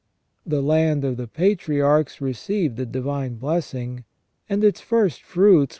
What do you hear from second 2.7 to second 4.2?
the divine blessing,